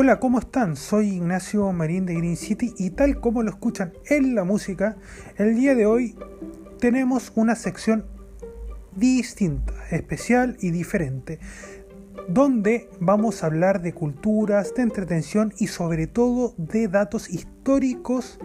[0.00, 0.76] Hola, ¿cómo están?
[0.76, 4.94] Soy Ignacio Marín de Green City y tal como lo escuchan en la música,
[5.38, 6.16] el día de hoy
[6.78, 8.06] tenemos una sección
[8.94, 11.40] distinta, especial y diferente,
[12.28, 18.38] donde vamos a hablar de culturas, de entretención y sobre todo de datos históricos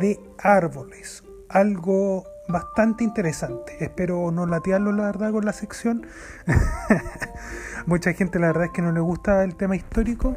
[0.00, 1.22] de árboles.
[1.48, 3.76] Algo bastante interesante.
[3.78, 6.04] Espero no latearlo la verdad con la sección.
[7.86, 10.34] Mucha gente la verdad es que no le gusta el tema histórico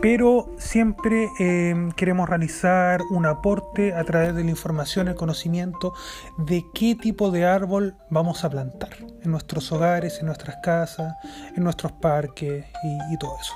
[0.00, 5.94] pero siempre em, queremos realizar un aporte a través de la información, el conocimiento
[6.38, 8.90] de qué tipo de árbol vamos a plantar
[9.22, 11.14] en nuestros hogares, en nuestras casas,
[11.56, 12.64] en nuestros parques
[13.12, 13.54] y, todo eso.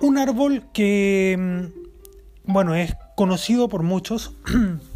[0.00, 1.72] Un árbol que, em,
[2.44, 4.34] bueno, es conocido por muchos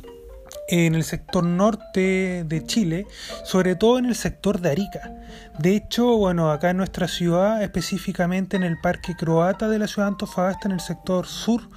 [0.68, 3.06] en el sector norte de Chile,
[3.44, 5.12] sobre todo en el sector de Arica.
[5.58, 10.08] De hecho, bueno, acá en nuestra ciudad, específicamente en el Parque Croata de la ciudad
[10.08, 11.68] de Antofagasta, en el sector sur,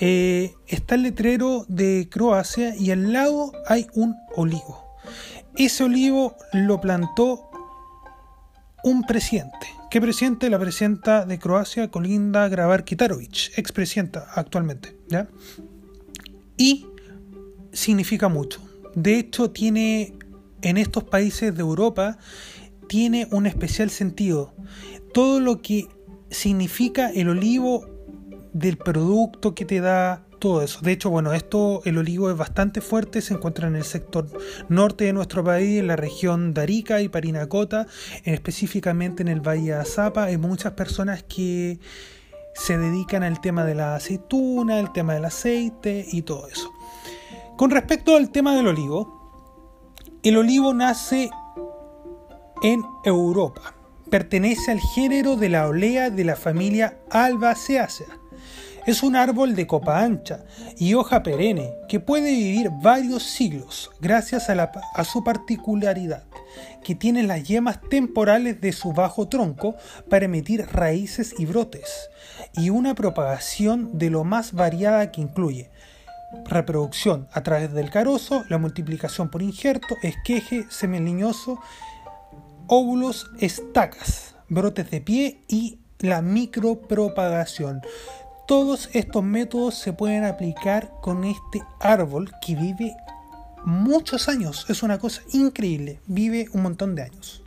[0.00, 4.84] eh, está el letrero de Croacia y al lado hay un olivo.
[5.56, 7.50] Ese olivo lo plantó
[8.82, 9.68] un presidente.
[9.90, 10.48] ¿Qué presidente?
[10.48, 14.96] La presidenta de Croacia, Kolinda Grabar Kitarovic, expresidenta actualmente.
[15.08, 15.28] ¿ya?
[16.56, 16.86] Y
[17.72, 18.60] significa mucho.
[18.94, 20.14] De hecho, tiene
[20.62, 22.18] en estos países de Europa
[22.88, 24.52] tiene un especial sentido.
[25.14, 25.88] Todo lo que
[26.30, 27.86] significa el olivo
[28.52, 30.80] del producto que te da todo eso.
[30.80, 34.26] De hecho, bueno, esto, el olivo es bastante fuerte, se encuentra en el sector
[34.68, 37.86] norte de nuestro país, en la región de Arica y Parinacota,
[38.24, 40.24] específicamente en el Valle de Azapa.
[40.24, 41.78] Hay muchas personas que
[42.54, 46.72] se dedican al tema de la aceituna, el tema del aceite y todo eso.
[47.60, 49.20] Con respecto al tema del olivo,
[50.22, 51.28] el olivo nace
[52.62, 53.74] en Europa.
[54.08, 58.06] Pertenece al género de la olea de la familia Albaceaceae.
[58.86, 60.42] Es un árbol de copa ancha
[60.78, 66.24] y hoja perenne que puede vivir varios siglos gracias a, a, su particularidad,
[66.82, 69.76] que tiene las yemas temporales de su bajo tronco
[70.08, 72.08] para emitir raíces y brotes,
[72.54, 75.70] y una propagación de lo más variada que incluye
[76.46, 81.58] reproducción a través del carozo, la multiplicación por injerto, esqueje, semiliñoso,
[82.66, 87.82] óvulos, estacas, brotes de pie y la micropropagación.
[88.46, 92.96] Todos estos métodos se pueden aplicar con este árbol que vive
[93.64, 94.66] muchos años.
[94.68, 96.00] Es una cosa increíble.
[96.06, 97.42] Vive un montón de años.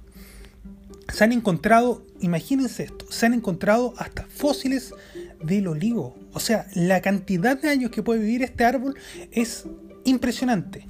[1.12, 4.94] Se han encontrado, imagínense esto, se han encontrado hasta fósiles
[5.44, 6.16] del olivo.
[6.34, 8.96] O sea, la cantidad de años que puede vivir este árbol
[9.32, 9.66] es
[10.06, 10.88] impresionante.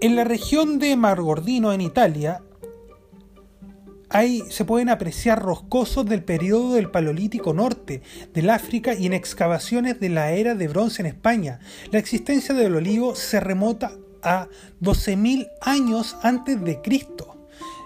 [0.00, 2.42] En la región de Margordino, en Italia,
[4.48, 8.02] se pueden apreciar roscosos del periodo del Paleolítico Norte,
[8.34, 11.60] del África y en excavaciones de la era de bronce en España.
[11.92, 13.92] La existencia del olivo se remota
[14.22, 14.48] a
[14.80, 17.39] 12.000 años antes de Cristo.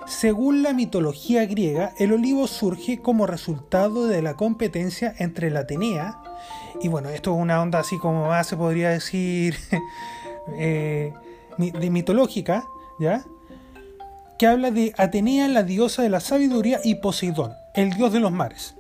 [0.06, 6.20] Según la mitología griega, el olivo surge como resultado de la competencia entre la Atenea,
[6.82, 9.56] y bueno, esto es una onda así como más se podría decir
[10.58, 11.12] eh,
[11.56, 12.64] de mitológica,
[13.00, 13.24] ¿ya?
[14.38, 18.32] Que habla de Atenea, la diosa de la sabiduría, y Poseidón, el dios de los
[18.32, 18.74] mares,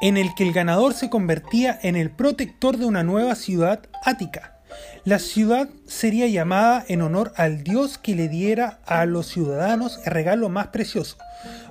[0.00, 4.57] en el que el ganador se convertía en el protector de una nueva ciudad ática
[5.04, 10.12] la ciudad sería llamada en honor al dios que le diera a los ciudadanos el
[10.12, 11.16] regalo más precioso.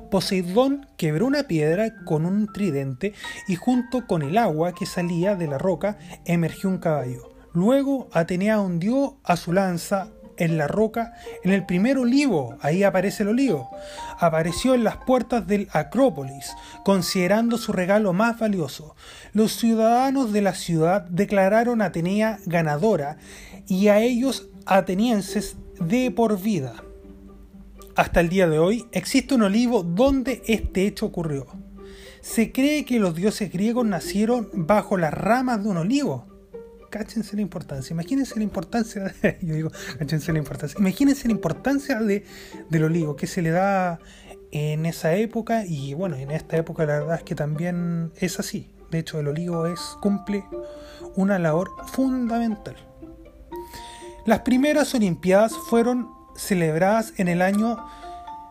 [0.09, 3.13] Poseidón quebró una piedra con un tridente
[3.47, 7.29] y junto con el agua que salía de la roca emergió un caballo.
[7.53, 13.23] Luego Atenea hundió a su lanza en la roca, en el primer olivo, ahí aparece
[13.23, 13.69] el olivo,
[14.19, 16.51] apareció en las puertas del Acrópolis,
[16.83, 18.95] considerando su regalo más valioso.
[19.33, 23.17] Los ciudadanos de la ciudad declararon a Atenea ganadora
[23.67, 26.75] y a ellos atenienses de por vida.
[27.95, 31.47] Hasta el día de hoy existe un olivo donde este hecho ocurrió.
[32.21, 36.36] Se cree que los dioses griegos nacieron bajo las ramas de un olivo
[36.89, 37.93] cáchense la importancia.
[37.93, 40.79] Imagínense la importancia, yo digo, cáchense la importancia.
[40.79, 42.25] Imagínense la importancia de,
[42.69, 43.99] del olivo que se le da
[44.51, 48.69] en esa época y bueno, en esta época la verdad es que también es así.
[48.91, 50.45] De hecho, el olivo es, cumple
[51.15, 52.75] una labor fundamental.
[54.25, 57.77] Las primeras Olimpiadas fueron celebradas en el año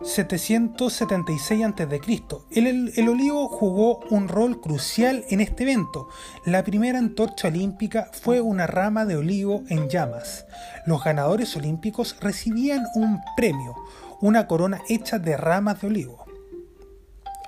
[0.02, 2.22] 776 a.C.
[2.50, 6.08] El, el, olivo jugó un rol crucial en este evento.
[6.44, 10.46] La primera antorcha olímpica fue una rama de olivo en llamas.
[10.84, 13.74] Los ganadores olímpicos recibían un premio,
[14.20, 16.26] una corona hecha de ramas de olivo.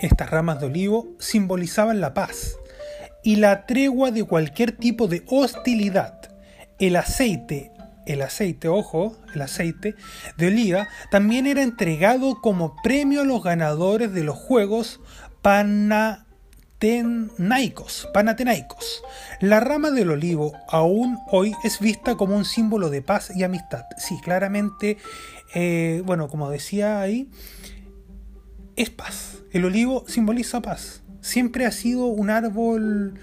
[0.00, 2.56] Estas ramas de olivo simbolizaban la paz
[3.22, 6.20] y la tregua de cualquier tipo de hostilidad.
[6.78, 7.72] El aceite,
[8.08, 9.94] el aceite, ojo, el aceite
[10.36, 15.00] de oliva también era entregado como premio a los ganadores de los Juegos
[15.42, 16.24] Panatenaicos.
[19.40, 23.84] La rama del olivo aún hoy es vista como un símbolo de paz y amistad.
[23.98, 24.96] Sí, claramente,
[25.54, 27.30] eh, bueno, como decía ahí,
[28.76, 29.38] es paz.
[29.52, 31.02] El olivo simboliza paz.
[31.20, 33.18] Siempre ha sido un árbol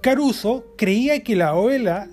[0.00, 2.08] Caruso creía que la oela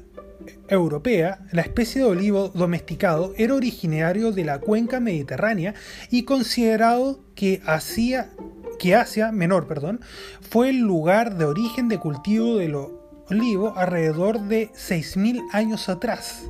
[0.68, 5.76] europea, la especie de olivo domesticado, era originario de la cuenca mediterránea
[6.10, 8.32] y considerado que Asia,
[8.80, 10.02] que Asia Menor perdón,
[10.42, 16.44] fue el lugar de origen de cultivo de lo olivo alrededor de 6.000 años atrás.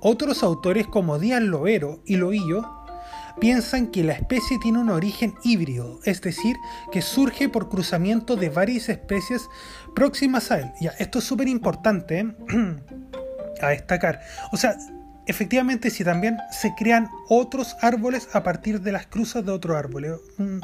[0.00, 2.64] Otros autores como Díaz Lovero y Loillo
[3.40, 6.56] piensan que la especie tiene un origen híbrido, es decir,
[6.92, 9.48] que surge por cruzamiento de varias especies
[9.94, 10.72] próximas a él.
[10.80, 12.34] Ya, esto es súper importante ¿eh?
[13.60, 14.20] a destacar.
[14.52, 14.76] O sea,
[15.26, 20.12] efectivamente si también se crean otros árboles a partir de las cruzas de otros árboles.
[20.38, 20.60] Mm,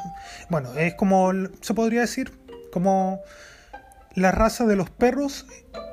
[0.49, 2.33] bueno, es como, se podría decir,
[2.73, 3.21] como
[4.15, 5.47] la raza de los perros,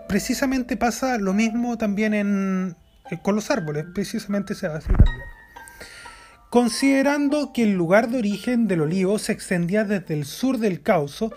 [0.08, 2.76] precisamente pasa lo mismo también en,
[3.12, 5.28] eh, con los árboles, precisamente se hace también.
[6.50, 11.34] Considerando que el lugar de origen del olivo se extendía desde el sur del Causo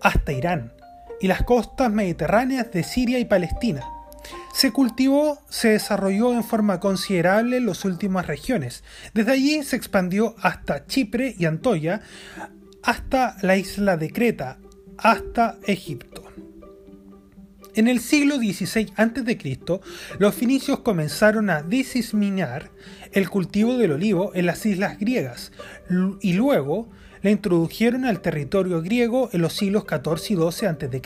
[0.00, 0.72] hasta Irán
[1.20, 3.82] y las costas mediterráneas de Siria y Palestina.
[4.54, 8.82] Se cultivó, se desarrolló en forma considerable en las últimas regiones.
[9.14, 12.00] Desde allí se expandió hasta Chipre y Antoya,
[12.82, 14.58] hasta la isla de Creta,
[14.98, 16.24] hasta Egipto.
[17.74, 19.80] En el siglo XVI a.C.,
[20.18, 22.72] los finicios comenzaron a diseminar
[23.12, 25.52] el cultivo del olivo en las islas griegas
[26.20, 26.88] y luego
[27.22, 31.02] la introdujeron al territorio griego en los siglos XIV y XII a.C.,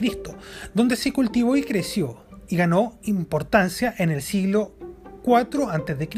[0.73, 4.75] donde se cultivó y creció y ganó importancia en el siglo
[5.25, 6.09] IV a.C.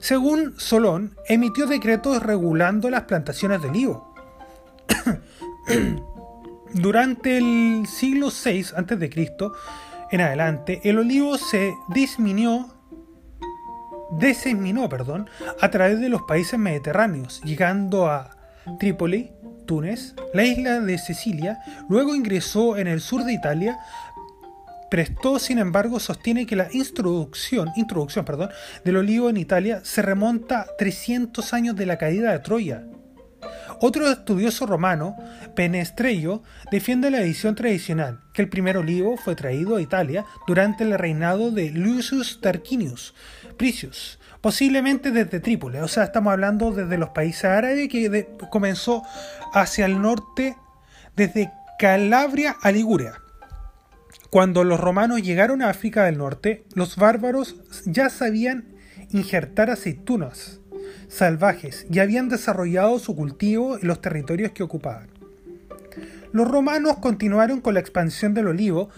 [0.00, 4.14] Según Solón, emitió decretos regulando las plantaciones de olivo.
[6.74, 9.28] Durante el siglo VI a.C.
[10.10, 12.66] en adelante, el olivo se disminuyó,
[14.18, 18.36] deseminó perdón, a través de los países mediterráneos, llegando a
[18.80, 19.30] Trípoli,
[19.66, 23.78] Túnez, la isla de Sicilia, luego ingresó en el sur de Italia,
[24.90, 28.50] Prestó, sin embargo, sostiene que la introducción, introducción perdón,
[28.84, 32.84] del olivo en Italia se remonta 300 años de la caída de Troya.
[33.80, 35.16] Otro estudioso romano,
[35.54, 40.98] Penestrello, defiende la edición tradicional, que el primer olivo fue traído a Italia durante el
[40.98, 43.14] reinado de Lucius Tarquinius
[43.56, 49.02] Pricius, posiblemente desde Trípoli, o sea, estamos hablando desde los países árabes que comenzó
[49.52, 50.56] hacia el norte,
[51.16, 53.20] desde Calabria a Liguria.
[54.30, 58.74] Cuando los romanos llegaron a África del Norte, los bárbaros ya sabían
[59.10, 60.60] injertar aceitunas
[61.08, 65.08] salvajes y habían desarrollado su cultivo en los territorios que ocupaban.
[66.32, 68.90] Los romanos continuaron con la expansión del olivo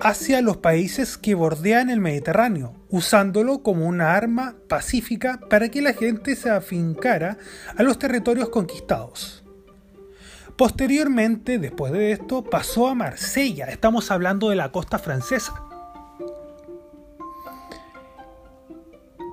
[0.00, 5.92] hacia los países que bordean el Mediterráneo, usándolo como una arma pacífica para que la
[5.92, 7.38] gente se afincara
[7.76, 9.44] a los territorios conquistados.
[10.56, 15.62] Posteriormente, después de esto, pasó a Marsella, estamos hablando de la costa francesa.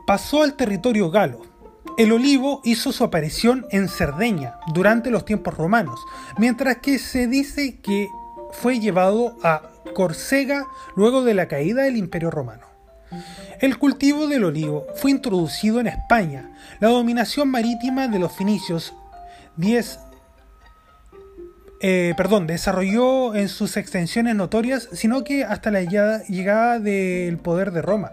[0.06, 1.55] Pasó al territorio galo.
[1.98, 6.00] El olivo hizo su aparición en Cerdeña durante los tiempos romanos,
[6.38, 8.10] mientras que se dice que
[8.52, 9.62] fue llevado a
[9.94, 12.66] Córcega luego de la caída del Imperio Romano.
[13.60, 16.52] El cultivo del olivo fue introducido en España.
[16.82, 18.94] La dominación marítima de los finicios
[19.56, 20.00] 10
[21.82, 27.82] eh, perdón, desarrolló en sus extensiones notorias, sino que hasta la llegada del poder de
[27.82, 28.12] Roma.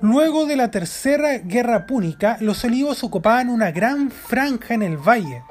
[0.00, 5.42] Luego de la tercera guerra púnica, los olivos ocupaban una gran franja en el valle.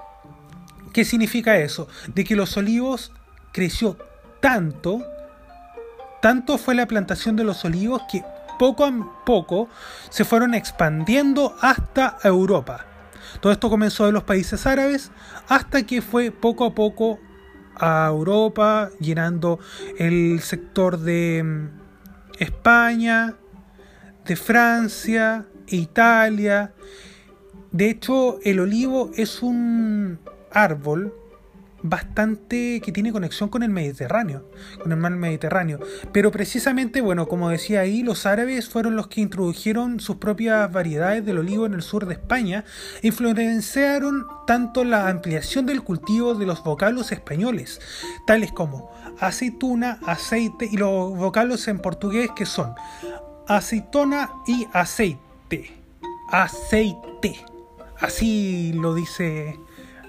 [0.94, 1.90] ¿Qué significa eso?
[2.14, 3.12] De que los olivos
[3.52, 3.98] creció
[4.40, 5.04] tanto,
[6.22, 8.24] tanto fue la plantación de los olivos que
[8.58, 9.68] poco a poco
[10.10, 12.86] se fueron expandiendo hasta Europa.
[13.42, 15.12] Todo esto comenzó de los países árabes
[15.50, 17.20] hasta que fue poco a poco
[17.76, 19.60] a Europa, llenando
[20.00, 21.70] el sector de mm,
[22.40, 23.36] España,
[24.28, 26.74] de Francia, Italia.
[27.72, 30.20] De hecho, el olivo es un
[30.52, 31.14] árbol
[31.84, 34.50] bastante que tiene conexión con el Mediterráneo,
[34.82, 35.80] con el mar Mediterráneo.
[36.12, 41.26] Pero precisamente, bueno, como decía ahí, los árabes fueron los que introdujeron sus propias variedades
[41.26, 42.66] del olivo en el sur de España,
[43.04, 47.80] influenciaron tanto la ampliación del cultivo de los vocablos españoles,
[48.26, 52.74] tales como aceituna, aceite y los vocablos en portugués que son
[53.48, 55.72] aceitona y aceite.
[56.30, 57.46] Aceite.
[58.00, 59.58] Así lo dice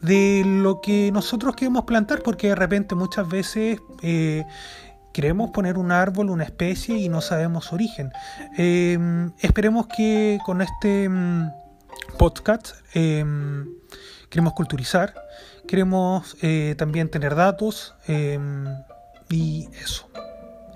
[0.00, 4.44] de lo que nosotros queremos plantar, porque de repente muchas veces eh,
[5.12, 8.12] queremos poner un árbol, una especie y no sabemos su origen.
[8.56, 8.98] Eh,
[9.40, 11.50] esperemos que con este mm,
[12.18, 12.72] podcast.
[12.92, 13.66] Em,
[14.30, 15.14] queremos culturizar,
[15.66, 16.36] queremos
[16.76, 18.66] también tener datos em,
[19.30, 20.08] y eso.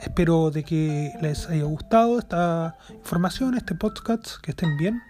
[0.01, 5.03] Espero de que les haya gustado esta información, este podcast, que estén bien.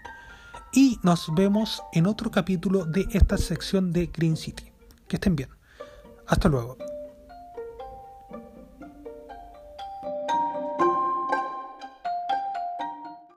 [0.73, 4.71] Y nos vemos en otro capítulo de esta sección de Green City.
[5.07, 5.49] Que estén bien.
[6.27, 6.77] Hasta luego.